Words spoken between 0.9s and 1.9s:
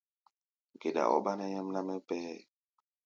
ɔ́ ɓáná nyɛmná